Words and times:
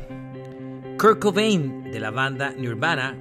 Kurt 0.97 1.19
Cobain 1.19 1.91
de 1.91 1.99
la 1.99 2.09
banda 2.09 2.51
Nirvana 2.57 3.15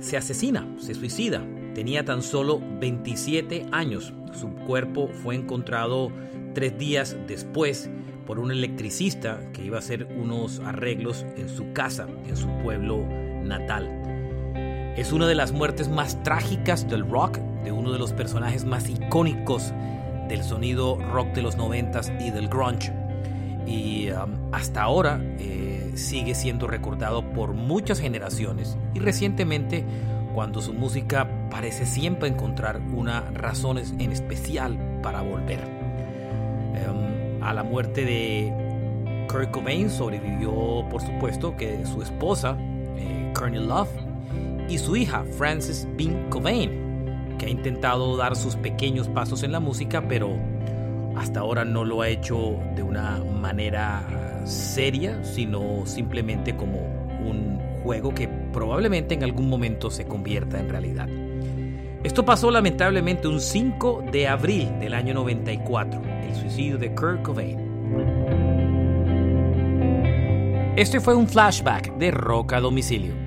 se 0.00 0.16
asesina, 0.16 0.66
se 0.80 0.94
suicida. 0.94 1.46
Tenía 1.76 2.04
tan 2.04 2.24
solo 2.24 2.60
27 2.80 3.66
años. 3.70 4.12
Su 4.32 4.48
cuerpo 4.66 5.08
fue 5.22 5.36
encontrado 5.36 6.10
tres 6.54 6.78
días 6.78 7.16
después 7.26 7.90
por 8.26 8.38
un 8.38 8.50
electricista 8.50 9.40
que 9.52 9.64
iba 9.64 9.76
a 9.76 9.80
hacer 9.80 10.06
unos 10.18 10.60
arreglos 10.60 11.26
en 11.36 11.48
su 11.48 11.72
casa, 11.72 12.06
en 12.26 12.36
su 12.36 12.48
pueblo 12.62 13.04
natal. 13.42 14.94
Es 14.96 15.12
una 15.12 15.26
de 15.26 15.34
las 15.34 15.52
muertes 15.52 15.88
más 15.88 16.22
trágicas 16.22 16.88
del 16.88 17.08
rock, 17.08 17.38
de 17.64 17.72
uno 17.72 17.92
de 17.92 17.98
los 17.98 18.12
personajes 18.12 18.64
más 18.64 18.88
icónicos 18.88 19.72
del 20.28 20.42
sonido 20.42 20.96
rock 21.12 21.34
de 21.34 21.42
los 21.42 21.56
90 21.56 22.00
y 22.20 22.30
del 22.30 22.48
grunge. 22.48 22.92
Y 23.66 24.10
um, 24.10 24.36
hasta 24.52 24.82
ahora 24.82 25.20
eh, 25.38 25.92
sigue 25.94 26.34
siendo 26.34 26.66
recordado 26.66 27.28
por 27.32 27.54
muchas 27.54 27.98
generaciones 27.98 28.76
y 28.94 29.00
recientemente 29.00 29.84
cuando 30.34 30.60
su 30.60 30.74
música 30.74 31.28
parece 31.50 31.86
siempre 31.86 32.28
encontrar 32.28 32.80
una 32.92 33.22
razón 33.32 33.78
en 33.78 34.12
especial 34.12 35.00
para 35.02 35.22
volver. 35.22 35.73
A 37.44 37.52
la 37.52 37.62
muerte 37.62 38.04
de 38.04 39.26
Kurt 39.28 39.50
Cobain 39.50 39.90
sobrevivió, 39.90 40.86
por 40.90 41.02
supuesto, 41.02 41.56
que 41.56 41.84
su 41.84 42.02
esposa, 42.02 42.56
eh, 42.96 43.32
Courtney 43.34 43.64
Love, 43.64 43.90
y 44.68 44.78
su 44.78 44.96
hija, 44.96 45.24
Frances 45.36 45.86
Bean 45.96 46.30
Cobain, 46.30 47.36
que 47.38 47.46
ha 47.46 47.48
intentado 47.50 48.16
dar 48.16 48.34
sus 48.34 48.56
pequeños 48.56 49.08
pasos 49.08 49.42
en 49.42 49.52
la 49.52 49.60
música, 49.60 50.02
pero 50.08 50.38
hasta 51.16 51.40
ahora 51.40 51.64
no 51.64 51.84
lo 51.84 52.02
ha 52.02 52.08
hecho 52.08 52.58
de 52.74 52.82
una 52.82 53.22
manera 53.22 54.42
seria, 54.44 55.22
sino 55.22 55.84
simplemente 55.84 56.56
como 56.56 56.78
un 56.78 57.60
juego 57.82 58.14
que 58.14 58.28
probablemente 58.52 59.14
en 59.14 59.22
algún 59.22 59.48
momento 59.48 59.90
se 59.90 60.06
convierta 60.06 60.58
en 60.58 60.68
realidad. 60.68 61.08
Esto 62.04 62.22
pasó 62.22 62.50
lamentablemente 62.50 63.26
un 63.28 63.40
5 63.40 64.04
de 64.12 64.28
abril 64.28 64.78
del 64.78 64.92
año 64.92 65.14
94, 65.14 66.02
el 66.22 66.34
suicidio 66.34 66.76
de 66.76 66.94
Kurt 66.94 67.22
Cobain. 67.22 67.58
Este 70.76 71.00
fue 71.00 71.14
un 71.14 71.26
flashback 71.26 71.96
de 71.96 72.10
Roca 72.10 72.60
Domicilio. 72.60 73.23